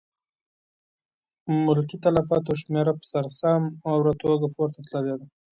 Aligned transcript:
ملکي 1.65 1.97
تلفاتو 2.05 2.51
شمېره 2.61 2.93
په 2.99 3.03
سر 3.11 3.25
سام 3.39 3.61
اوره 3.89 4.13
توګه 4.23 4.45
پورته 4.55 4.81
تللې 4.89 5.15
ده. 5.19 5.27